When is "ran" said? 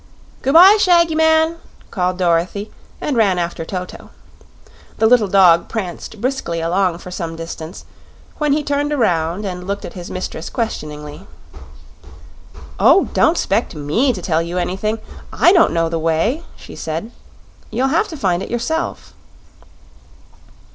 3.15-3.37